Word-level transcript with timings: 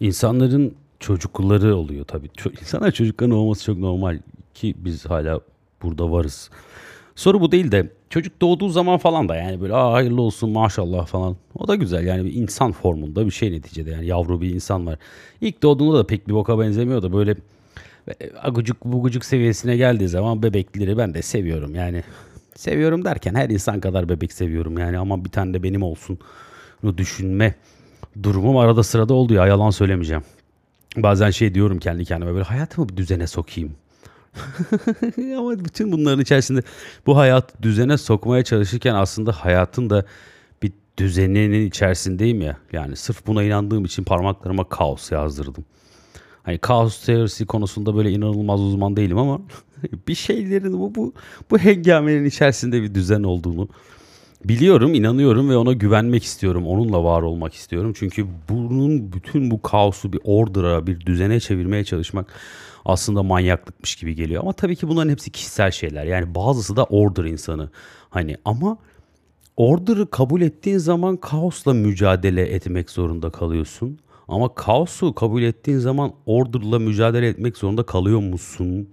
İnsanların 0.00 0.74
çocukları 1.00 1.76
oluyor 1.76 2.04
tabii. 2.04 2.26
Ço- 2.26 2.60
İnsanlar 2.60 2.90
çocukların 2.90 3.36
olması 3.36 3.64
çok 3.64 3.78
normal 3.78 4.18
ki 4.54 4.74
biz 4.76 5.06
hala 5.06 5.40
burada 5.82 6.10
varız. 6.12 6.50
Soru 7.16 7.40
bu 7.40 7.52
değil 7.52 7.72
de 7.72 7.90
çocuk 8.10 8.40
doğduğu 8.40 8.68
zaman 8.68 8.98
falan 8.98 9.28
da 9.28 9.36
yani 9.36 9.60
böyle 9.60 9.74
Aa, 9.74 9.92
hayırlı 9.92 10.22
olsun 10.22 10.50
maşallah 10.50 11.06
falan. 11.06 11.36
O 11.54 11.68
da 11.68 11.74
güzel 11.74 12.06
yani 12.06 12.24
bir 12.24 12.32
insan 12.34 12.72
formunda 12.72 13.26
bir 13.26 13.30
şey 13.30 13.52
neticede 13.52 13.90
yani 13.90 14.06
yavru 14.06 14.40
bir 14.40 14.54
insan 14.54 14.86
var. 14.86 14.98
İlk 15.40 15.62
doğduğunda 15.62 15.98
da 15.98 16.06
pek 16.06 16.28
bir 16.28 16.34
boka 16.34 16.58
benzemiyor 16.58 17.02
da 17.02 17.12
böyle 17.12 17.36
e, 18.08 18.30
agucuk 18.42 18.84
bugucuk 18.84 19.24
seviyesine 19.24 19.76
geldiği 19.76 20.08
zaman 20.08 20.42
bebekleri 20.42 20.98
ben 20.98 21.14
de 21.14 21.22
seviyorum 21.22 21.74
yani. 21.74 22.02
Seviyorum 22.54 23.04
derken 23.04 23.34
her 23.34 23.50
insan 23.50 23.80
kadar 23.80 24.08
bebek 24.08 24.32
seviyorum 24.32 24.78
yani 24.78 24.98
ama 24.98 25.24
bir 25.24 25.30
tane 25.30 25.54
de 25.54 25.62
benim 25.62 25.82
olsun 25.82 26.18
düşünme 26.96 27.54
durumum 28.22 28.56
arada 28.56 28.82
sırada 28.82 29.14
oldu 29.14 29.34
ya 29.34 29.46
yalan 29.46 29.70
söylemeyeceğim. 29.70 30.22
Bazen 30.96 31.30
şey 31.30 31.54
diyorum 31.54 31.78
kendi 31.78 32.04
kendime 32.04 32.32
böyle 32.32 32.44
hayatımı 32.44 32.88
bir 32.88 32.96
düzene 32.96 33.26
sokayım. 33.26 33.72
Ama 35.38 35.64
bütün 35.64 35.92
bunların 35.92 36.20
içerisinde 36.20 36.62
bu 37.06 37.16
hayatı 37.16 37.62
düzene 37.62 37.98
sokmaya 37.98 38.44
çalışırken 38.44 38.94
aslında 38.94 39.32
hayatın 39.32 39.90
da 39.90 40.04
bir 40.62 40.72
düzeninin 40.98 41.66
içerisindeyim 41.66 42.40
ya. 42.40 42.56
Yani 42.72 42.96
sırf 42.96 43.26
buna 43.26 43.42
inandığım 43.42 43.84
için 43.84 44.04
parmaklarıma 44.04 44.68
kaos 44.68 45.12
yazdırdım. 45.12 45.64
Hani 46.42 46.58
kaos 46.58 47.06
teorisi 47.06 47.46
konusunda 47.46 47.96
böyle 47.96 48.10
inanılmaz 48.10 48.60
uzman 48.60 48.96
değilim 48.96 49.18
ama 49.18 49.40
bir 50.08 50.14
şeylerin 50.14 50.72
bu 50.72 50.94
bu 50.94 51.12
bu 51.50 51.58
hengamenin 51.58 52.24
içerisinde 52.24 52.82
bir 52.82 52.94
düzen 52.94 53.22
olduğunu 53.22 53.68
biliyorum, 54.44 54.94
inanıyorum 54.94 55.50
ve 55.50 55.56
ona 55.56 55.72
güvenmek 55.72 56.24
istiyorum. 56.24 56.66
Onunla 56.66 57.04
var 57.04 57.22
olmak 57.22 57.54
istiyorum. 57.54 57.92
Çünkü 57.96 58.26
bunun 58.48 59.12
bütün 59.12 59.50
bu 59.50 59.62
kaosu 59.62 60.12
bir 60.12 60.20
order'a, 60.24 60.86
bir 60.86 61.00
düzene 61.00 61.40
çevirmeye 61.40 61.84
çalışmak 61.84 62.32
aslında 62.84 63.22
manyaklıkmış 63.22 63.96
gibi 63.96 64.14
geliyor. 64.14 64.42
Ama 64.42 64.52
tabii 64.52 64.76
ki 64.76 64.88
bunların 64.88 65.10
hepsi 65.10 65.30
kişisel 65.30 65.70
şeyler. 65.70 66.04
Yani 66.04 66.34
bazısı 66.34 66.76
da 66.76 66.84
order 66.84 67.24
insanı. 67.24 67.70
Hani 68.10 68.36
ama 68.44 68.78
order'ı 69.56 70.10
kabul 70.10 70.40
ettiğin 70.40 70.78
zaman 70.78 71.16
kaosla 71.16 71.74
mücadele 71.74 72.42
etmek 72.42 72.90
zorunda 72.90 73.30
kalıyorsun. 73.30 73.98
Ama 74.28 74.54
kaosu 74.54 75.14
kabul 75.14 75.42
ettiğin 75.42 75.78
zaman 75.78 76.12
order'la 76.26 76.78
mücadele 76.78 77.28
etmek 77.28 77.56
zorunda 77.56 77.82
kalıyor 77.82 78.20
musun? 78.20 78.88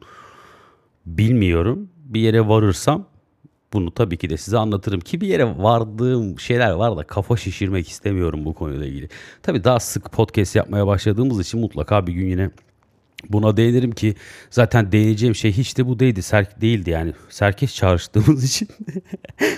Bilmiyorum. 1.06 1.90
Bir 2.06 2.20
yere 2.20 2.48
varırsam 2.48 3.06
bunu 3.74 3.92
tabii 3.92 4.18
ki 4.18 4.30
de 4.30 4.38
size 4.38 4.58
anlatırım 4.58 5.00
ki 5.00 5.22
bir 5.22 5.28
yere 5.28 5.58
vardığım 5.58 6.40
şeyler 6.40 6.72
var 6.72 6.98
da 6.98 7.04
kafa 7.04 7.38
şişirmek 7.38 7.90
istemiyorum 7.90 8.46
bu 8.46 8.54
konuyla 8.54 8.86
ilgili. 8.86 9.10
Tabii 9.44 9.64
daha 9.64 9.80
sık 9.80 10.12
podcast 10.12 10.56
yapmaya 10.56 10.88
başladığımız 10.88 11.40
için 11.40 11.60
mutlaka 11.60 12.08
bir 12.08 12.14
gün 12.14 12.28
yine 12.28 12.50
buna 13.30 13.58
değinirim 13.58 13.92
ki 13.92 14.16
zaten 14.50 14.92
değineceğim 14.92 15.36
şey 15.36 15.52
hiç 15.52 15.78
de 15.78 15.88
bu 15.88 16.00
değildi. 16.00 16.22
Serk 16.22 16.62
değildi 16.62 16.90
yani. 16.90 17.14
Serkeş 17.30 17.76
çağrıştığımız 17.76 18.44
için. 18.50 18.68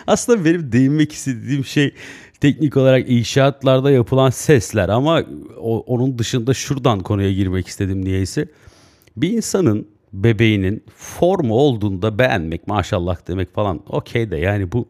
Aslında 0.07 0.45
benim 0.45 0.71
değinmek 0.71 1.11
istediğim 1.11 1.65
şey 1.65 1.93
teknik 2.41 2.77
olarak 2.77 3.09
inşaatlarda 3.09 3.91
yapılan 3.91 4.29
sesler 4.29 4.89
ama 4.89 5.23
o, 5.57 5.79
onun 5.79 6.19
dışında 6.19 6.53
şuradan 6.53 6.99
konuya 6.99 7.33
girmek 7.33 7.67
istedim 7.67 8.05
niyeyse. 8.05 8.47
Bir 9.17 9.29
insanın 9.29 9.92
bebeğinin 10.13 10.83
formu 10.95 11.55
olduğunda 11.55 12.19
beğenmek 12.19 12.67
maşallah 12.67 13.17
demek 13.27 13.53
falan 13.53 13.81
okey 13.89 14.31
de 14.31 14.37
yani 14.37 14.71
bu 14.71 14.87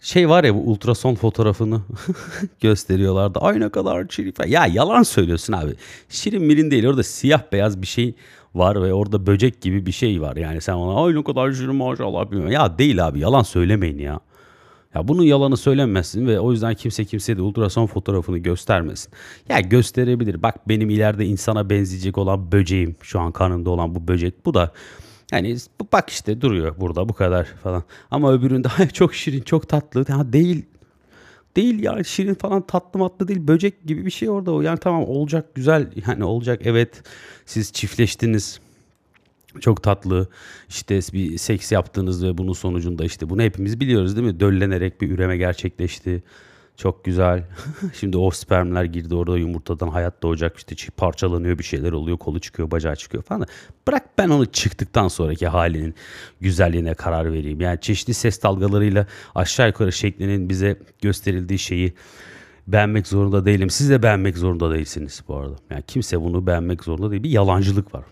şey 0.00 0.28
var 0.28 0.44
ya 0.44 0.54
bu 0.54 0.58
ultrason 0.58 1.14
fotoğrafını 1.14 1.80
gösteriyorlardı. 2.60 3.38
Ay 3.38 3.60
ne 3.60 3.68
kadar 3.68 4.06
şirin. 4.10 4.34
Ya 4.48 4.66
yalan 4.66 5.02
söylüyorsun 5.02 5.52
abi. 5.52 5.74
Şirin 6.08 6.42
mirin 6.42 6.70
değil 6.70 6.86
orada 6.86 7.02
siyah 7.02 7.42
beyaz 7.52 7.82
bir 7.82 7.86
şey 7.86 8.14
var 8.54 8.82
ve 8.82 8.94
orada 8.94 9.26
böcek 9.26 9.60
gibi 9.60 9.86
bir 9.86 9.92
şey 9.92 10.20
var. 10.20 10.36
Yani 10.36 10.60
sen 10.60 10.72
ona 10.72 11.04
ay 11.06 11.14
ne 11.14 11.24
kadar 11.24 11.52
şirin 11.52 11.74
maşallah 11.74 12.30
bilmiyorum. 12.30 12.52
Ya 12.52 12.78
değil 12.78 13.06
abi 13.06 13.20
yalan 13.20 13.42
söylemeyin 13.42 13.98
ya. 13.98 14.20
Ya 14.96 15.08
bunun 15.08 15.22
yalanı 15.22 15.56
söylenmesin 15.56 16.26
ve 16.26 16.40
o 16.40 16.52
yüzden 16.52 16.74
kimse 16.74 17.04
kimseye 17.04 17.36
de 17.36 17.42
ultrason 17.42 17.86
fotoğrafını 17.86 18.38
göstermesin. 18.38 19.12
Ya 19.48 19.60
gösterebilir. 19.60 20.42
Bak 20.42 20.68
benim 20.68 20.90
ileride 20.90 21.26
insana 21.26 21.70
benzeyecek 21.70 22.18
olan 22.18 22.52
böceğim. 22.52 22.96
Şu 23.02 23.20
an 23.20 23.32
kanımda 23.32 23.70
olan 23.70 23.94
bu 23.94 24.08
böcek. 24.08 24.46
Bu 24.46 24.54
da 24.54 24.72
yani 25.32 25.56
bak 25.92 26.10
işte 26.10 26.40
duruyor 26.40 26.74
burada 26.80 27.08
bu 27.08 27.12
kadar 27.12 27.44
falan. 27.44 27.82
Ama 28.10 28.32
öbüründe 28.32 28.68
çok 28.92 29.14
şirin 29.14 29.40
çok 29.40 29.68
tatlı. 29.68 30.04
Ya 30.08 30.32
değil 30.32 30.64
değil 31.56 31.82
ya 31.82 32.04
şirin 32.04 32.34
falan 32.34 32.62
tatlı 32.62 33.00
matlı 33.00 33.28
değil 33.28 33.48
böcek 33.48 33.84
gibi 33.86 34.06
bir 34.06 34.10
şey 34.10 34.30
orada 34.30 34.52
o. 34.52 34.62
Yani 34.62 34.78
tamam 34.78 35.04
olacak 35.04 35.54
güzel 35.54 35.90
yani 36.06 36.24
olacak 36.24 36.60
evet 36.64 37.02
siz 37.46 37.72
çiftleştiniz 37.72 38.60
çok 39.60 39.82
tatlı 39.82 40.28
işte 40.68 41.00
bir 41.12 41.38
seks 41.38 41.72
yaptığınız 41.72 42.24
ve 42.24 42.38
bunun 42.38 42.52
sonucunda 42.52 43.04
işte 43.04 43.30
bunu 43.30 43.42
hepimiz 43.42 43.80
biliyoruz 43.80 44.16
değil 44.16 44.26
mi? 44.26 44.40
Döllenerek 44.40 45.00
bir 45.00 45.10
üreme 45.10 45.36
gerçekleşti. 45.36 46.22
Çok 46.76 47.04
güzel. 47.04 47.44
Şimdi 47.94 48.16
o 48.16 48.30
spermler 48.30 48.84
girdi 48.84 49.14
orada 49.14 49.38
yumurtadan 49.38 49.88
hayat 49.88 50.22
doğacak 50.22 50.56
işte 50.56 50.74
parçalanıyor 50.96 51.58
bir 51.58 51.64
şeyler 51.64 51.92
oluyor 51.92 52.18
kolu 52.18 52.40
çıkıyor 52.40 52.70
bacağı 52.70 52.96
çıkıyor 52.96 53.22
falan. 53.22 53.46
Bırak 53.88 54.18
ben 54.18 54.28
onu 54.28 54.46
çıktıktan 54.46 55.08
sonraki 55.08 55.46
halinin 55.46 55.94
güzelliğine 56.40 56.94
karar 56.94 57.32
vereyim. 57.32 57.60
Yani 57.60 57.80
çeşitli 57.80 58.14
ses 58.14 58.42
dalgalarıyla 58.42 59.06
aşağı 59.34 59.66
yukarı 59.66 59.92
şeklinin 59.92 60.48
bize 60.48 60.78
gösterildiği 61.02 61.58
şeyi 61.58 61.94
beğenmek 62.66 63.06
zorunda 63.06 63.44
değilim. 63.44 63.70
Siz 63.70 63.90
de 63.90 64.02
beğenmek 64.02 64.38
zorunda 64.38 64.74
değilsiniz 64.74 65.22
bu 65.28 65.36
arada. 65.36 65.56
Yani 65.70 65.82
kimse 65.86 66.20
bunu 66.20 66.46
beğenmek 66.46 66.84
zorunda 66.84 67.10
değil. 67.10 67.22
Bir 67.22 67.30
yalancılık 67.30 67.94
var 67.94 68.04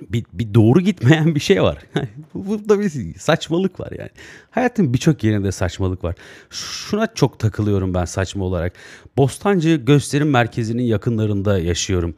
bir, 0.00 0.24
bir 0.32 0.54
doğru 0.54 0.80
gitmeyen 0.80 1.34
bir 1.34 1.40
şey 1.40 1.62
var. 1.62 1.78
Burada 2.34 2.80
bir 2.80 3.18
saçmalık 3.18 3.80
var 3.80 3.92
yani. 3.98 4.10
Hayatın 4.50 4.94
birçok 4.94 5.24
yerinde 5.24 5.52
saçmalık 5.52 6.04
var. 6.04 6.14
Şuna 6.50 7.14
çok 7.14 7.38
takılıyorum 7.38 7.94
ben 7.94 8.04
saçma 8.04 8.44
olarak. 8.44 8.72
Bostancı 9.16 9.74
gösterim 9.74 10.30
merkezinin 10.30 10.82
yakınlarında 10.82 11.58
yaşıyorum. 11.58 12.14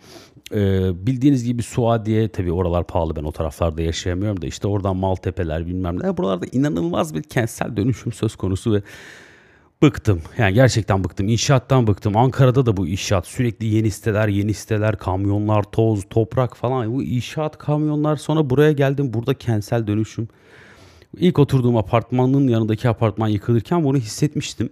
Ee, 0.53 1.07
bildiğiniz 1.07 1.45
gibi 1.45 1.63
Suadiye 1.63 2.29
tabii 2.29 2.53
oralar 2.53 2.87
pahalı 2.87 3.17
ben 3.17 3.25
o 3.25 3.33
taraflarda 3.33 3.83
yaşayamıyorum 3.83 4.43
da 4.43 4.47
işte 4.47 4.69
oradan 4.69 4.97
Maltepeler 4.97 5.67
bilmem 5.67 6.03
ne. 6.03 6.17
Buralarda 6.17 6.47
inanılmaz 6.53 7.15
bir 7.15 7.23
kentsel 7.23 7.77
dönüşüm 7.77 8.13
söz 8.13 8.37
konusu 8.37 8.73
ve 8.73 8.83
Bıktım. 9.85 10.23
Yani 10.39 10.55
gerçekten 10.55 11.05
bıktım. 11.05 11.29
İnşaattan 11.29 11.87
bıktım. 11.87 12.17
Ankara'da 12.17 12.67
da 12.67 12.77
bu 12.77 12.87
inşaat. 12.87 13.27
Sürekli 13.27 13.67
yeni 13.67 13.91
siteler, 13.91 14.29
yeni 14.29 14.55
siteler, 14.55 14.99
kamyonlar, 14.99 15.63
toz, 15.63 16.05
toprak 16.11 16.57
falan. 16.57 16.95
Bu 16.95 17.03
inşaat 17.03 17.59
kamyonlar. 17.59 18.17
Sonra 18.17 18.51
buraya 18.51 18.73
geldim. 18.73 19.13
Burada 19.13 19.35
kentsel 19.35 19.87
dönüşüm. 19.87 20.29
İlk 21.17 21.39
oturduğum 21.39 21.77
apartmanın 21.77 22.49
yanındaki 22.49 22.89
apartman 22.89 23.29
yıkılırken 23.29 23.85
bunu 23.85 23.97
hissetmiştim. 23.97 24.71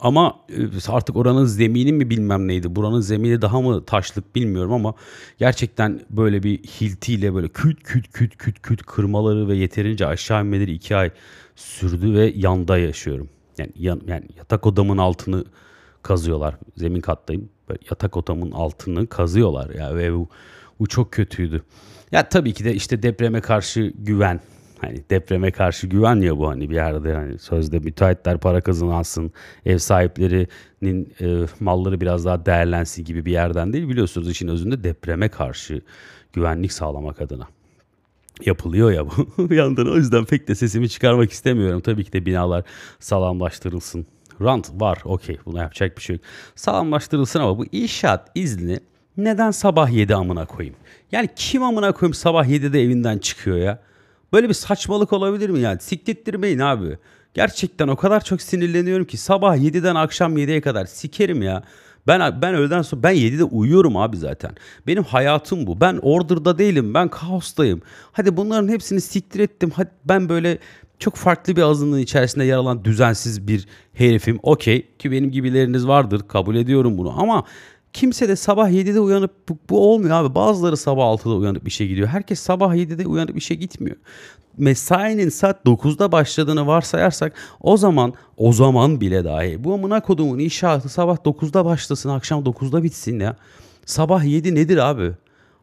Ama 0.00 0.36
e, 0.48 0.92
artık 0.92 1.16
oranın 1.16 1.44
zemini 1.44 1.92
mi 1.92 2.10
bilmem 2.10 2.48
neydi. 2.48 2.76
Buranın 2.76 3.00
zemini 3.00 3.42
daha 3.42 3.60
mı 3.60 3.84
taşlık 3.84 4.34
bilmiyorum 4.34 4.72
ama 4.72 4.94
gerçekten 5.38 6.00
böyle 6.10 6.42
bir 6.42 6.58
hiltiyle 6.58 7.34
böyle 7.34 7.48
küt 7.48 7.82
küt 7.82 8.12
küt 8.12 8.36
küt 8.36 8.62
küt 8.62 8.82
kırmaları 8.82 9.48
ve 9.48 9.56
yeterince 9.56 10.06
aşağı 10.06 10.40
inmeleri 10.40 10.72
iki 10.72 10.96
ay 10.96 11.10
sürdü 11.56 12.14
ve 12.14 12.32
yanda 12.36 12.78
yaşıyorum. 12.78 13.28
Yani, 13.58 13.72
yan, 13.76 14.00
yani 14.06 14.24
yatak 14.36 14.66
odamın 14.66 14.98
altını 14.98 15.44
kazıyorlar. 16.02 16.54
Zemin 16.76 17.00
kattayım. 17.00 17.48
Böyle 17.68 17.80
yatak 17.90 18.16
odamın 18.16 18.50
altını 18.50 19.06
kazıyorlar 19.06 19.70
ya 19.70 19.96
ve 19.96 20.14
bu, 20.14 20.28
bu 20.80 20.86
çok 20.86 21.12
kötüydü. 21.12 21.62
Ya 22.12 22.28
tabii 22.28 22.52
ki 22.52 22.64
de 22.64 22.74
işte 22.74 23.02
depreme 23.02 23.40
karşı 23.40 23.92
güven. 23.98 24.40
Hani 24.80 25.04
depreme 25.10 25.50
karşı 25.50 25.86
güven 25.86 26.16
ya 26.20 26.38
bu 26.38 26.48
hani 26.48 26.70
bir 26.70 26.74
yerde 26.74 27.14
hani 27.14 27.38
sözde 27.38 27.78
müteahhitler 27.78 28.38
para 28.38 28.60
kazansın, 28.60 29.32
ev 29.66 29.78
sahiplerinin 29.78 31.14
e, 31.20 31.46
malları 31.60 32.00
biraz 32.00 32.24
daha 32.24 32.46
değerlensin 32.46 33.04
gibi 33.04 33.24
bir 33.24 33.32
yerden 33.32 33.72
değil. 33.72 33.88
Biliyorsunuz 33.88 34.30
işin 34.30 34.48
özünde 34.48 34.84
depreme 34.84 35.28
karşı 35.28 35.80
güvenlik 36.32 36.72
sağlamak 36.72 37.20
adına 37.20 37.48
yapılıyor 38.46 38.92
ya 38.92 39.06
bu 39.38 39.54
yandan. 39.54 39.88
O 39.92 39.96
yüzden 39.96 40.24
pek 40.24 40.48
de 40.48 40.54
sesimi 40.54 40.88
çıkarmak 40.88 41.32
istemiyorum. 41.32 41.80
Tabii 41.80 42.04
ki 42.04 42.12
de 42.12 42.26
binalar 42.26 42.64
sağlamlaştırılsın. 43.00 44.06
Rant 44.40 44.70
var 44.80 44.98
okey 45.04 45.38
buna 45.46 45.62
yapacak 45.62 45.96
bir 45.96 46.02
şey 46.02 46.16
yok. 46.16 46.24
Sağlamlaştırılsın 46.54 47.40
ama 47.40 47.58
bu 47.58 47.66
inşaat 47.72 48.30
izni 48.34 48.80
neden 49.16 49.50
sabah 49.50 49.90
7 49.90 50.14
amına 50.14 50.46
koyayım? 50.46 50.76
Yani 51.12 51.28
kim 51.36 51.62
amına 51.62 51.92
koyayım 51.92 52.14
sabah 52.14 52.46
7'de 52.46 52.82
evinden 52.82 53.18
çıkıyor 53.18 53.56
ya? 53.56 53.78
Böyle 54.32 54.48
bir 54.48 54.54
saçmalık 54.54 55.12
olabilir 55.12 55.50
mi 55.50 55.60
yani? 55.60 55.80
Siklettirmeyin 55.80 56.58
abi. 56.58 56.98
Gerçekten 57.34 57.88
o 57.88 57.96
kadar 57.96 58.24
çok 58.24 58.42
sinirleniyorum 58.42 59.06
ki 59.06 59.16
sabah 59.16 59.56
7'den 59.56 59.94
akşam 59.94 60.38
7'ye 60.38 60.60
kadar 60.60 60.86
sikerim 60.86 61.42
ya. 61.42 61.62
Ben 62.06 62.42
ben 62.42 62.54
öğleden 62.54 62.82
sonra 62.82 63.02
ben 63.02 63.14
7'de 63.14 63.44
uyuyorum 63.44 63.96
abi 63.96 64.16
zaten. 64.16 64.50
Benim 64.86 65.04
hayatım 65.04 65.66
bu. 65.66 65.80
Ben 65.80 65.98
order'da 66.02 66.58
değilim. 66.58 66.94
Ben 66.94 67.08
kaostayım. 67.08 67.82
Hadi 68.12 68.36
bunların 68.36 68.68
hepsini 68.68 69.00
siktir 69.00 69.40
ettim. 69.40 69.72
Hadi 69.74 69.90
ben 70.04 70.28
böyle 70.28 70.58
çok 70.98 71.16
farklı 71.16 71.56
bir 71.56 71.62
azınlığın 71.62 71.98
içerisinde 71.98 72.44
yer 72.44 72.56
alan 72.56 72.84
düzensiz 72.84 73.48
bir 73.48 73.66
herifim. 73.94 74.38
Okey 74.42 74.88
ki 74.98 75.12
benim 75.12 75.30
gibileriniz 75.30 75.88
vardır. 75.88 76.22
Kabul 76.28 76.56
ediyorum 76.56 76.98
bunu 76.98 77.20
ama 77.20 77.44
Kimse 77.98 78.28
de 78.28 78.36
sabah 78.36 78.70
7'de 78.70 79.00
uyanıp 79.00 79.48
bu, 79.48 79.58
bu 79.70 79.92
olmuyor 79.92 80.16
abi. 80.16 80.34
Bazıları 80.34 80.76
sabah 80.76 81.02
6'da 81.02 81.34
uyanıp 81.34 81.68
işe 81.68 81.86
gidiyor. 81.86 82.08
Herkes 82.08 82.40
sabah 82.40 82.74
7'de 82.74 83.06
uyanıp 83.06 83.36
işe 83.36 83.54
gitmiyor. 83.54 83.96
Mesainin 84.58 85.28
saat 85.28 85.66
9'da 85.66 86.12
başladığını 86.12 86.66
varsayarsak 86.66 87.32
o 87.60 87.76
zaman 87.76 88.14
o 88.36 88.52
zaman 88.52 89.00
bile 89.00 89.24
dahi 89.24 89.64
bu 89.64 89.74
amına 89.74 90.00
kodumun 90.00 90.38
inşaatı 90.38 90.88
sabah 90.88 91.16
9'da 91.16 91.64
başlasın 91.64 92.08
akşam 92.08 92.42
9'da 92.42 92.82
bitsin 92.82 93.20
ya. 93.20 93.36
Sabah 93.86 94.24
7 94.24 94.54
nedir 94.54 94.76
abi? 94.76 95.12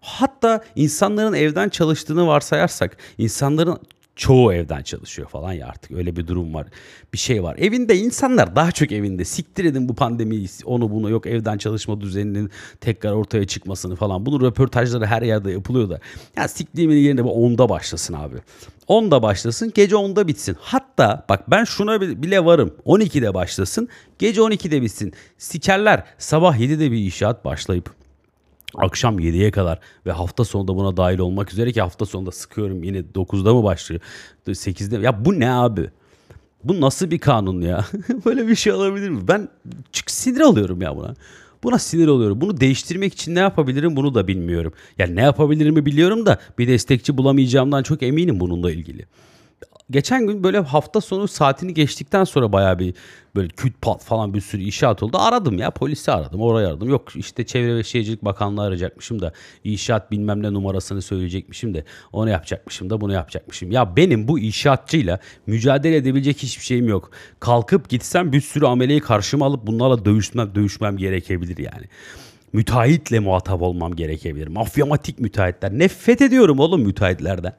Hatta 0.02 0.64
insanların 0.76 1.34
evden 1.34 1.70
çalıştığını 1.70 2.28
varsayarsak 2.28 2.98
insanların 3.18 3.78
çoğu 4.16 4.54
evden 4.54 4.84
çalışıyor 4.84 5.28
falan 5.28 5.54
ya 5.54 5.68
artık 5.68 5.92
öyle 5.92 6.16
bir 6.16 6.28
durum 6.28 6.54
var. 6.54 6.68
Bir 7.14 7.18
şey 7.18 7.44
var. 7.44 7.56
Evinde 7.58 7.98
insanlar 7.98 8.56
daha 8.56 8.72
çok 8.72 8.92
evinde. 8.92 9.26
Siktir 9.26 9.66
edin 9.66 9.90
bu 9.90 9.96
pandemiyi 9.96 10.48
onu 10.66 10.92
bunu 10.92 11.10
yok 11.10 11.28
evden 11.28 11.58
çalışma 11.58 12.02
düzeninin 12.02 12.52
tekrar 12.82 13.12
ortaya 13.12 13.48
çıkmasını 13.48 13.96
falan. 13.96 14.26
Bunun 14.26 14.46
röportajları 14.46 15.06
her 15.06 15.22
yerde 15.22 15.52
yapılıyor 15.52 15.90
da. 15.90 16.00
Ya 16.38 16.48
siktiğimin 16.48 16.96
yerine 16.96 17.24
bu 17.24 17.30
10'da 17.30 17.70
başlasın 17.70 18.14
abi. 18.14 18.36
10'da 18.88 19.22
başlasın 19.22 19.72
gece 19.76 19.96
10'da 19.96 20.28
bitsin. 20.28 20.58
Hatta 20.60 21.26
bak 21.30 21.52
ben 21.52 21.64
şuna 21.64 22.02
bile 22.02 22.46
varım. 22.46 22.74
12'de 22.86 23.34
başlasın 23.34 23.90
gece 24.20 24.42
12'de 24.42 24.82
bitsin. 24.82 25.14
Sikerler 25.38 26.04
sabah 26.18 26.58
7'de 26.58 26.92
bir 26.92 27.06
inşaat 27.06 27.46
başlayıp 27.46 28.05
akşam 28.78 29.20
7'ye 29.20 29.52
kadar 29.52 29.80
ve 30.06 30.12
hafta 30.12 30.46
sonunda 30.46 30.76
buna 30.76 30.98
dahil 30.98 31.20
olmak 31.20 31.52
üzere 31.52 31.72
ki 31.72 31.82
hafta 31.82 32.06
sonunda 32.06 32.32
sıkıyorum 32.32 32.84
yine 32.84 33.00
9'da 33.00 33.54
mı 33.54 33.64
başlıyor? 33.64 34.02
8'de 34.48 34.98
ya 34.98 35.26
bu 35.26 35.40
ne 35.40 35.52
abi? 35.52 35.90
Bu 36.64 36.82
nasıl 36.82 37.12
bir 37.12 37.20
kanun 37.20 37.62
ya? 37.62 37.86
Böyle 38.26 38.48
bir 38.48 38.56
şey 38.56 38.74
olabilir 38.74 39.10
mi? 39.10 39.28
Ben 39.28 39.50
çık 39.92 40.12
sinir 40.12 40.42
alıyorum 40.42 40.82
ya 40.82 40.98
buna. 40.98 41.14
Buna 41.64 41.80
sinir 41.80 42.08
oluyorum. 42.08 42.42
Bunu 42.42 42.60
değiştirmek 42.60 43.14
için 43.14 43.36
ne 43.36 43.40
yapabilirim 43.40 43.96
bunu 43.96 44.16
da 44.16 44.28
bilmiyorum. 44.28 44.74
Yani 44.98 45.16
ne 45.16 45.22
yapabilirimi 45.22 45.86
biliyorum 45.86 46.26
da 46.26 46.40
bir 46.58 46.68
destekçi 46.68 47.18
bulamayacağımdan 47.18 47.84
çok 47.84 48.04
eminim 48.04 48.40
bununla 48.40 48.72
ilgili 48.72 49.06
geçen 49.92 50.28
gün 50.28 50.44
böyle 50.44 50.60
hafta 50.60 51.02
sonu 51.02 51.28
saatini 51.28 51.74
geçtikten 51.74 52.24
sonra 52.24 52.52
baya 52.52 52.80
bir 52.80 52.94
böyle 53.36 53.48
küt 53.48 53.82
pat 53.82 54.04
falan 54.04 54.34
bir 54.34 54.42
sürü 54.42 54.62
inşaat 54.62 55.04
oldu. 55.04 55.18
Aradım 55.20 55.58
ya 55.58 55.72
polisi 55.72 56.12
aradım 56.12 56.42
oraya 56.42 56.68
aradım. 56.68 56.90
Yok 56.90 57.16
işte 57.16 57.46
Çevre 57.46 57.76
ve 57.76 57.84
Şehircilik 57.84 58.26
Bakanlığı 58.26 58.62
arayacakmışım 58.62 59.22
da 59.22 59.34
inşaat 59.64 60.12
bilmem 60.12 60.44
ne 60.44 60.54
numarasını 60.54 61.02
söyleyecekmişim 61.02 61.74
de 61.74 61.86
onu 62.14 62.30
yapacakmışım 62.30 62.90
da 62.90 63.02
bunu 63.02 63.14
yapacakmışım. 63.14 63.72
Ya 63.72 63.96
benim 63.96 64.28
bu 64.28 64.40
inşaatçıyla 64.40 65.20
mücadele 65.48 65.96
edebilecek 65.96 66.38
hiçbir 66.38 66.64
şeyim 66.64 66.88
yok. 66.88 67.12
Kalkıp 67.40 67.90
gitsem 67.90 68.32
bir 68.32 68.42
sürü 68.42 68.66
ameleyi 68.66 69.00
karşıma 69.00 69.46
alıp 69.46 69.68
bunlarla 69.68 70.06
dövüşmem, 70.06 70.56
dövüşmem 70.56 70.98
gerekebilir 70.98 71.58
yani 71.58 71.86
müteahhitle 72.54 73.20
muhatap 73.20 73.62
olmam 73.62 73.96
gerekebilir. 73.96 74.48
Mafyamatik 74.48 75.20
müteahhitler. 75.20 75.80
Nefret 75.80 76.22
ediyorum 76.22 76.60
oğlum 76.60 76.82
müteahhitlerden. 76.82 77.54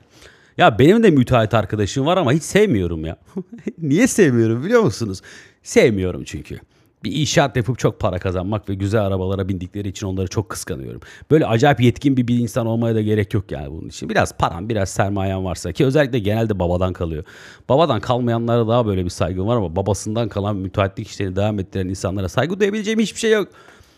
Ya 0.59 0.79
benim 0.79 1.03
de 1.03 1.11
müteahhit 1.11 1.55
arkadaşım 1.55 2.07
var 2.07 2.17
ama 2.17 2.33
hiç 2.33 2.43
sevmiyorum 2.43 3.05
ya. 3.05 3.17
Niye 3.79 4.07
sevmiyorum 4.07 4.65
biliyor 4.65 4.83
musunuz? 4.83 5.23
Sevmiyorum 5.63 6.25
çünkü. 6.25 6.59
Bir 7.05 7.13
inşaat 7.13 7.57
yapıp 7.57 7.79
çok 7.79 8.01
para 8.01 8.19
kazanmak 8.19 8.69
ve 8.69 8.75
güzel 8.75 9.03
arabalara 9.03 9.49
bindikleri 9.49 9.89
için 9.89 10.07
onları 10.07 10.29
çok 10.29 10.49
kıskanıyorum. 10.49 11.01
Böyle 11.31 11.47
acayip 11.47 11.81
yetkin 11.81 12.17
bir 12.17 12.29
bir 12.29 12.39
insan 12.39 12.67
olmaya 12.67 12.95
da 12.95 13.01
gerek 13.01 13.35
yok 13.35 13.51
yani 13.51 13.71
bunun 13.71 13.89
için. 13.89 14.09
Biraz 14.09 14.37
param, 14.37 14.69
biraz 14.69 14.89
sermayen 14.89 15.45
varsa 15.45 15.73
ki 15.73 15.87
özellikle 15.87 16.19
genelde 16.19 16.59
babadan 16.59 16.93
kalıyor. 16.93 17.25
Babadan 17.69 18.01
kalmayanlara 18.01 18.69
daha 18.69 18.87
böyle 18.87 19.05
bir 19.05 19.11
saygım 19.11 19.47
var 19.47 19.57
ama 19.57 19.77
babasından 19.77 20.29
kalan 20.29 20.57
müteahhitlik 20.57 21.09
işlerini 21.09 21.37
devam 21.37 21.59
ettiren 21.59 21.89
insanlara 21.89 22.29
saygı 22.29 22.61
duyabileceğim 22.61 23.01
hiçbir 23.01 23.21
şey 23.21 23.33
yok. 23.33 23.49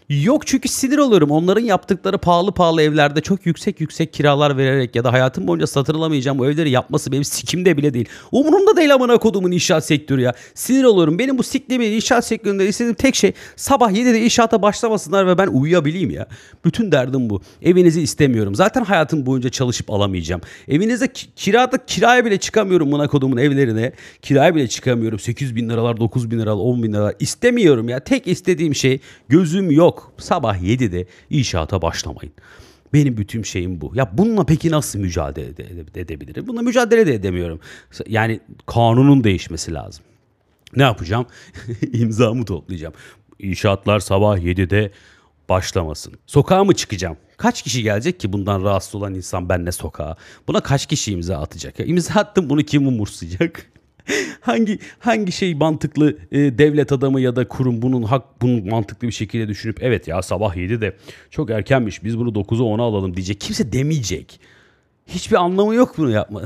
Yok 0.08 0.46
çünkü 0.46 0.69
sinir 0.69 0.99
oluyorum. 0.99 1.31
Onların 1.31 1.60
yaptıkları 1.60 2.19
pahalı 2.19 2.52
pahalı 2.52 2.82
evlerde 2.82 3.20
çok 3.20 3.46
yüksek 3.46 3.81
yüksek 3.81 4.12
kiralar 4.12 4.56
vererek 4.56 4.96
ya 4.96 5.05
da 5.05 5.12
hayatım 5.12 5.46
boyunca 5.46 5.66
satın 5.66 5.94
alamayacağım 5.94 6.38
bu 6.38 6.46
evleri 6.46 6.70
yapması 6.70 7.12
benim 7.12 7.25
sikimde 7.25 7.76
bile 7.76 7.94
değil. 7.94 8.08
Umurumda 8.32 8.76
değil 8.76 8.94
amına 8.94 9.19
kodumun 9.19 9.50
inşaat 9.50 9.84
sektörü 9.84 10.20
ya. 10.20 10.34
Sinir 10.55 10.84
oluyorum. 10.84 11.19
Benim 11.19 11.38
bu 11.38 11.43
siklimin 11.43 11.93
inşaat 11.93 12.26
sektöründe 12.26 12.69
istediğim 12.69 12.94
tek 12.94 13.14
şey 13.14 13.32
sabah 13.56 13.90
7'de 13.90 14.20
inşaata 14.25 14.62
başlamasınlar 14.62 15.26
ve 15.26 15.38
ben 15.38 15.46
uyuyabileyim 15.46 16.10
ya. 16.10 16.26
Bütün 16.64 16.93
derdim 16.93 17.31
bu. 17.31 17.43
Evinizi 17.62 18.00
istemiyorum. 18.00 18.55
Zaten 18.55 18.84
hayatım 18.84 19.26
boyunca 19.26 19.50
çalışıp 19.50 19.90
alamayacağım. 19.90 20.40
Evinizde 20.69 21.08
kirada 21.37 21.87
kiraya 21.87 22.25
bile 22.25 22.38
çıkamıyorum 22.38 22.88
amına 22.88 23.08
kodumun 23.08 23.37
evlerine. 23.37 23.93
Kiraya 24.22 24.55
bile 24.55 24.69
çıkamıyorum. 24.69 25.19
8 25.19 25.56
bin 25.56 25.69
liralar, 25.69 25.96
9 25.96 26.31
bin 26.31 26.38
liralar, 26.38 26.64
10 26.64 26.82
bin 26.82 26.93
liralar. 26.93 27.14
İstemiyorum 27.20 27.88
ya. 27.88 28.00
Tek 28.00 28.26
istediğim 28.26 28.75
şey 28.75 29.00
gözüm 29.28 29.70
yok 29.70 29.98
Sabah 30.19 30.56
7'de 30.56 31.06
inşaata 31.31 31.83
başlamayın. 31.83 32.33
Benim 32.93 33.17
bütün 33.17 33.43
şeyim 33.43 33.81
bu. 33.81 33.93
Ya 33.95 34.11
bununla 34.12 34.45
peki 34.47 34.71
nasıl 34.71 34.99
mücadele 34.99 35.47
ede- 35.47 36.00
edebilirim? 36.00 36.47
Bununla 36.47 36.62
mücadele 36.62 37.06
de 37.06 37.15
edemiyorum. 37.15 37.61
Yani 38.06 38.41
kanunun 38.67 39.25
değişmesi 39.25 39.75
lazım. 39.75 40.05
Ne 40.77 40.83
yapacağım? 40.83 41.27
İmzamı 41.93 42.45
toplayacağım. 42.45 42.95
İnşaatlar 43.39 44.00
sabah 44.00 44.39
7'de 44.39 44.91
başlamasın. 45.49 46.15
Sokağa 46.27 46.65
mı 46.65 46.75
çıkacağım? 46.75 47.17
Kaç 47.37 47.62
kişi 47.62 47.83
gelecek 47.83 48.21
ki 48.21 48.33
bundan 48.33 48.65
rahatsız 48.65 48.94
olan 48.94 49.15
insan 49.15 49.49
benle 49.49 49.73
sokağa? 49.73 50.17
Buna 50.49 50.61
kaç 50.61 50.87
kişi 50.87 51.12
imza 51.12 51.37
atacak? 51.39 51.79
Ya 51.79 51.87
imza 51.87 52.15
attım 52.15 52.51
bunu 52.51 52.62
kim 52.62 52.87
umursayacak? 52.89 53.67
Hangi 54.40 54.79
hangi 54.99 55.32
şey 55.32 55.55
mantıklı 55.55 56.17
e, 56.32 56.38
devlet 56.58 56.93
adamı 56.93 57.20
ya 57.20 57.37
da 57.37 57.49
kurum 57.49 57.82
bunun 57.82 58.02
hak 58.02 58.43
bunun 58.43 58.69
mantıklı 58.69 59.08
bir 59.08 59.12
şekilde 59.12 59.49
düşünüp 59.49 59.82
evet 59.82 60.08
ya 60.08 60.23
sabah 60.23 60.56
7 60.56 60.81
de 60.81 60.96
çok 61.31 61.50
erkenmiş 61.50 62.05
biz 62.05 62.19
bunu 62.19 62.29
9'a 62.29 62.62
10'a 62.62 62.82
alalım 62.82 63.17
diyecek. 63.17 63.40
Kimse 63.40 63.73
demeyecek. 63.73 64.40
Hiçbir 65.06 65.37
anlamı 65.37 65.75
yok 65.75 65.94
bunu 65.99 66.11
yapma. 66.11 66.43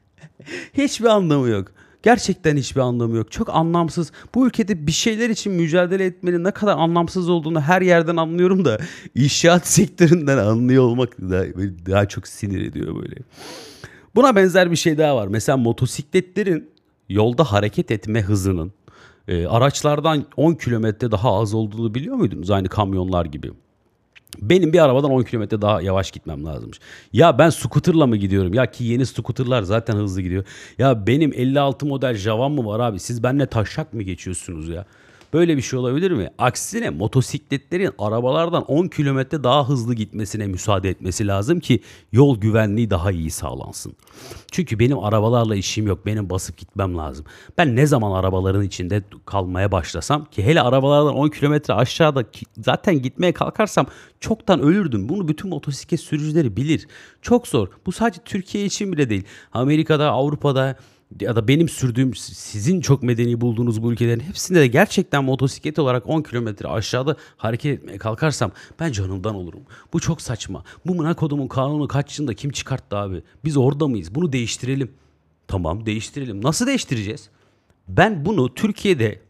hiçbir 0.74 1.06
anlamı 1.06 1.48
yok. 1.48 1.72
Gerçekten 2.02 2.56
hiçbir 2.56 2.80
anlamı 2.80 3.16
yok. 3.16 3.32
Çok 3.32 3.54
anlamsız. 3.54 4.12
Bu 4.34 4.46
ülkede 4.46 4.86
bir 4.86 4.92
şeyler 4.92 5.30
için 5.30 5.52
mücadele 5.52 6.04
etmenin 6.04 6.44
ne 6.44 6.50
kadar 6.50 6.76
anlamsız 6.78 7.28
olduğunu 7.28 7.60
her 7.60 7.82
yerden 7.82 8.16
anlıyorum 8.16 8.64
da 8.64 8.78
inşaat 9.14 9.66
sektöründen 9.66 10.38
anlıyor 10.38 10.82
olmak 10.82 11.20
daha, 11.20 11.44
daha 11.86 12.08
çok 12.08 12.28
sinir 12.28 12.60
ediyor 12.60 13.02
böyle. 13.02 13.14
Buna 14.14 14.36
benzer 14.36 14.70
bir 14.70 14.76
şey 14.76 14.98
daha 14.98 15.16
var. 15.16 15.26
Mesela 15.26 15.56
motosikletlerin 15.56 16.70
yolda 17.08 17.44
hareket 17.44 17.90
etme 17.90 18.22
hızının 18.22 18.72
e, 19.28 19.46
araçlardan 19.46 20.24
10 20.36 20.54
kilometre 20.54 21.10
daha 21.10 21.40
az 21.40 21.54
olduğunu 21.54 21.94
biliyor 21.94 22.16
muydunuz? 22.16 22.50
Aynı 22.50 22.68
kamyonlar 22.68 23.24
gibi. 23.24 23.52
Benim 24.40 24.72
bir 24.72 24.84
arabadan 24.84 25.10
10 25.10 25.22
kilometre 25.22 25.62
daha 25.62 25.82
yavaş 25.82 26.10
gitmem 26.10 26.44
lazımmış. 26.44 26.80
Ya 27.12 27.38
ben 27.38 27.50
scooter'la 27.50 28.06
mı 28.06 28.16
gidiyorum? 28.16 28.54
Ya 28.54 28.70
ki 28.70 28.84
yeni 28.84 29.06
scooter'lar 29.06 29.62
zaten 29.62 29.96
hızlı 29.96 30.22
gidiyor. 30.22 30.44
Ya 30.78 31.06
benim 31.06 31.32
56 31.32 31.86
model 31.86 32.14
Javan 32.14 32.52
mı 32.52 32.66
var 32.66 32.80
abi? 32.80 33.00
Siz 33.00 33.22
benimle 33.22 33.46
taşak 33.46 33.92
mı 33.92 34.02
geçiyorsunuz 34.02 34.68
ya? 34.68 34.86
Böyle 35.32 35.56
bir 35.56 35.62
şey 35.62 35.78
olabilir 35.78 36.10
mi? 36.10 36.30
Aksine 36.38 36.90
motosikletlerin 36.90 37.90
arabalardan 37.98 38.64
10 38.64 38.88
kilometre 38.88 39.44
daha 39.44 39.68
hızlı 39.68 39.94
gitmesine 39.94 40.46
müsaade 40.46 40.90
etmesi 40.90 41.26
lazım 41.26 41.60
ki 41.60 41.80
yol 42.12 42.40
güvenliği 42.40 42.90
daha 42.90 43.10
iyi 43.12 43.30
sağlansın. 43.30 43.96
Çünkü 44.52 44.78
benim 44.78 44.98
arabalarla 44.98 45.56
işim 45.56 45.86
yok. 45.86 46.06
Benim 46.06 46.30
basıp 46.30 46.56
gitmem 46.56 46.96
lazım. 46.96 47.26
Ben 47.58 47.76
ne 47.76 47.86
zaman 47.86 48.12
arabaların 48.12 48.62
içinde 48.62 49.02
kalmaya 49.26 49.72
başlasam 49.72 50.24
ki 50.24 50.44
hele 50.44 50.60
arabalardan 50.60 51.14
10 51.14 51.28
kilometre 51.28 51.74
aşağıda 51.74 52.24
zaten 52.58 53.02
gitmeye 53.02 53.32
kalkarsam 53.32 53.86
çoktan 54.20 54.60
ölürdüm. 54.60 55.08
Bunu 55.08 55.28
bütün 55.28 55.50
motosiklet 55.50 56.00
sürücüleri 56.00 56.56
bilir. 56.56 56.86
Çok 57.22 57.48
zor. 57.48 57.68
Bu 57.86 57.92
sadece 57.92 58.20
Türkiye 58.24 58.64
için 58.64 58.92
bile 58.92 59.10
değil. 59.10 59.24
Amerika'da, 59.52 60.10
Avrupa'da, 60.10 60.76
ya 61.20 61.36
da 61.36 61.48
benim 61.48 61.68
sürdüğüm 61.68 62.14
sizin 62.14 62.80
çok 62.80 63.02
medeni 63.02 63.40
bulduğunuz 63.40 63.82
bu 63.82 63.92
ülkelerin 63.92 64.20
hepsinde 64.20 64.60
de 64.60 64.66
gerçekten 64.66 65.24
motosiklet 65.24 65.78
olarak 65.78 66.08
10 66.08 66.22
kilometre 66.22 66.68
aşağıda 66.68 67.16
hareket 67.36 67.78
etmeye 67.78 67.98
kalkarsam 67.98 68.52
ben 68.80 68.92
canımdan 68.92 69.34
olurum. 69.34 69.60
Bu 69.92 70.00
çok 70.00 70.22
saçma. 70.22 70.64
Bu 70.86 70.94
mına 70.94 71.14
kodumun 71.14 71.48
kanunu 71.48 71.88
kaç 71.88 72.18
yılında 72.18 72.34
kim 72.34 72.50
çıkarttı 72.50 72.96
abi? 72.96 73.22
Biz 73.44 73.56
orada 73.56 73.88
mıyız? 73.88 74.14
Bunu 74.14 74.32
değiştirelim. 74.32 74.90
Tamam 75.48 75.86
değiştirelim. 75.86 76.44
Nasıl 76.44 76.66
değiştireceğiz? 76.66 77.28
Ben 77.88 78.24
bunu 78.24 78.54
Türkiye'de 78.54 79.25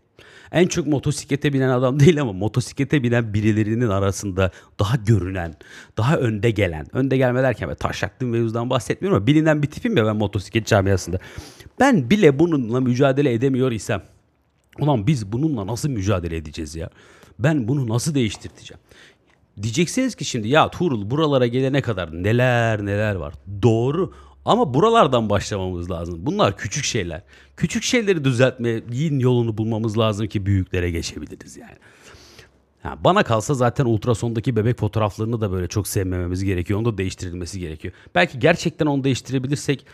en 0.53 0.67
çok 0.67 0.87
motosiklete 0.87 1.53
binen 1.53 1.69
adam 1.69 2.01
değil 2.01 2.21
ama 2.21 2.33
motosiklete 2.33 3.03
binen 3.03 3.35
birilerinin 3.35 3.89
arasında 3.89 4.51
daha 4.79 4.97
görünen, 4.97 5.55
daha 5.97 6.17
önde 6.17 6.51
gelen, 6.51 6.97
önde 6.97 7.17
gelme 7.17 7.43
derken 7.43 7.69
ben 7.69 7.75
taşaklığım 7.75 8.31
mevzudan 8.31 8.71
bahsetmiyorum 8.71 9.17
ama 9.17 9.27
bilinen 9.27 9.63
bir 9.63 9.71
tipim 9.71 9.97
ya 9.97 10.07
ben 10.07 10.17
motosiklet 10.17 10.67
camiasında. 10.67 11.19
Ben 11.81 12.11
bile 12.11 12.39
bununla 12.39 12.81
mücadele 12.81 13.33
edemiyor 13.33 13.73
isem, 13.73 14.03
ulan 14.79 15.07
biz 15.07 15.33
bununla 15.33 15.67
nasıl 15.67 15.89
mücadele 15.89 16.37
edeceğiz 16.37 16.77
ya? 16.77 16.91
Ben 17.39 17.69
bunu 17.69 17.89
nasıl 17.89 18.15
değiştireceğim? 18.15 18.81
Diyeceksiniz 19.63 20.15
ki 20.15 20.25
şimdi 20.25 20.49
ya 20.49 20.71
Tuğrul 20.71 21.11
buralara 21.11 21.47
gelene 21.47 21.83
kadar 21.83 22.23
neler 22.23 22.87
neler 22.87 23.15
var. 23.15 23.35
Doğru 23.63 24.13
ama 24.47 24.75
buralardan 24.75 25.31
başlamamız 25.31 25.91
lazım. 25.91 26.19
Bunlar 26.19 26.57
küçük 26.57 26.85
şeyler. 26.85 27.23
Küçük 27.57 27.83
şeyleri 27.83 28.25
düzeltmeyin 28.25 29.19
yolunu 29.19 29.59
bulmamız 29.59 29.99
lazım 29.99 30.27
ki 30.27 30.47
büyüklere 30.47 30.91
geçebiliriz 30.91 31.57
yani. 31.57 31.77
Ha, 32.83 32.99
bana 33.05 33.23
kalsa 33.23 33.55
zaten 33.55 33.85
ultrasondaki 33.85 34.57
bebek 34.57 34.79
fotoğraflarını 34.79 35.41
da 35.41 35.53
böyle 35.53 35.69
çok 35.69 35.89
sevmememiz 35.89 36.45
gerekiyor. 36.45 36.81
Onu 36.81 36.93
da 36.93 36.99
değiştirilmesi 36.99 37.61
gerekiyor. 37.61 37.95
Belki 38.15 38.39
gerçekten 38.39 38.87
onu 38.87 39.05
değiştirebilirsek 39.05 39.87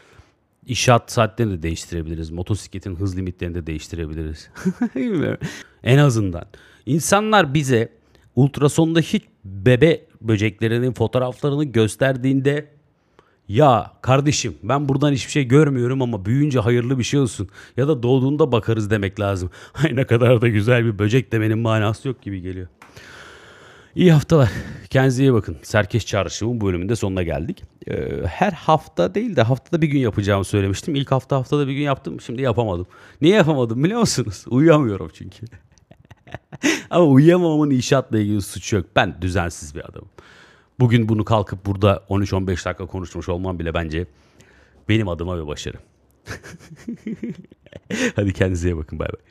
İnşaat 0.67 1.13
saatlerini 1.13 1.59
de 1.59 1.63
değiştirebiliriz. 1.63 2.31
Motosikletin 2.31 2.97
hız 2.97 3.17
limitlerini 3.17 3.55
de 3.55 3.67
değiştirebiliriz. 3.67 4.51
En 5.83 5.99
azından. 5.99 6.45
İnsanlar 6.87 7.55
bize 7.55 7.93
ultrasonda 8.37 9.01
hiç 9.01 9.23
bebe 9.45 10.07
böceklerinin 10.21 10.93
fotoğraflarını 10.93 11.65
gösterdiğinde 11.65 12.69
ya 13.53 13.93
kardeşim 14.03 14.55
ben 14.63 14.89
buradan 14.89 15.13
hiçbir 15.13 15.31
şey 15.31 15.45
görmüyorum 15.45 16.03
ama 16.03 16.25
büyüyünce 16.25 16.61
hayırlı 16.61 16.99
bir 16.99 17.05
şey 17.05 17.21
olsun. 17.21 17.49
Ya 17.77 17.89
da 17.89 18.03
doğduğunda 18.03 18.53
bakarız 18.53 18.91
demek 18.91 19.21
lazım. 19.21 19.51
Ay 19.75 19.97
ne 19.97 20.05
kadar 20.05 20.41
da 20.43 20.49
güzel 20.49 20.85
bir 20.85 20.99
böcek 20.99 21.33
demenin 21.33 21.59
manası 21.59 22.09
yok 22.09 22.23
gibi 22.23 22.41
geliyor. 22.41 22.67
İyi 23.95 24.13
haftalar. 24.13 24.51
Kendinize 24.91 25.23
iyi 25.23 25.33
bakın. 25.33 25.57
Serkeş 25.63 26.07
Çağrışım'ın 26.07 26.61
bu 26.61 26.67
bölümünde 26.67 26.97
sonuna 26.97 27.23
geldik. 27.23 27.63
Ee, 27.89 28.23
her 28.27 28.53
hafta 28.53 29.15
değil 29.15 29.37
de 29.37 29.43
haftada 29.43 29.83
bir 29.83 29.89
gün 29.89 29.99
yapacağımı 29.99 30.45
söylemiştim. 30.45 30.95
İlk 30.95 31.13
hafta 31.13 31.37
haftada 31.37 31.69
bir 31.69 31.73
gün 31.73 31.83
yaptım. 31.83 32.21
Şimdi 32.21 32.43
yapamadım. 32.43 32.87
Niye 33.21 33.37
yapamadım 33.37 33.85
biliyor 33.85 34.01
musunuz? 34.01 34.45
Uyuyamıyorum 34.51 35.11
çünkü. 35.15 35.47
Ama 36.91 37.05
uyuyamamamın 37.05 37.71
inşaatla 37.71 38.19
ilgili 38.19 38.43
suçu 38.43 38.77
yok. 38.77 38.87
Ben 38.97 39.15
düzensiz 39.23 39.75
bir 39.75 39.81
adamım. 39.81 40.09
Bugün 40.83 41.09
bunu 41.09 41.25
kalkıp 41.25 41.67
burada 41.67 42.05
13-15 42.09 42.47
dakika 42.47 42.87
konuşmuş 42.87 43.29
olmam 43.29 43.59
bile 43.59 43.75
bence 43.75 44.07
benim 44.89 45.09
adıma 45.09 45.43
bir 45.43 45.47
başarı. 45.47 45.77
Hadi 48.17 48.33
kendinize 48.33 48.69
iyi 48.69 48.77
bakın. 48.77 48.99
Bay 48.99 49.09
bay. 49.09 49.23